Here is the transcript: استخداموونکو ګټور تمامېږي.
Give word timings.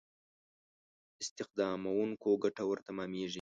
استخداموونکو 1.23 2.29
ګټور 2.43 2.77
تمامېږي. 2.87 3.29